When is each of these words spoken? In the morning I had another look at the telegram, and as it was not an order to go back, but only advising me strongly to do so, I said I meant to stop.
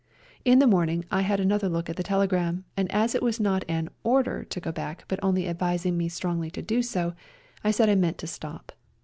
In 0.43 0.57
the 0.57 0.65
morning 0.65 1.05
I 1.11 1.21
had 1.21 1.39
another 1.39 1.69
look 1.69 1.87
at 1.87 1.95
the 1.95 2.01
telegram, 2.01 2.65
and 2.75 2.91
as 2.91 3.13
it 3.13 3.21
was 3.21 3.39
not 3.39 3.63
an 3.69 3.87
order 4.03 4.43
to 4.43 4.59
go 4.59 4.71
back, 4.71 5.05
but 5.07 5.19
only 5.21 5.47
advising 5.47 5.95
me 5.95 6.09
strongly 6.09 6.49
to 6.49 6.61
do 6.63 6.81
so, 6.81 7.13
I 7.63 7.69
said 7.69 7.87
I 7.87 7.93
meant 7.93 8.17
to 8.17 8.25
stop. 8.25 8.71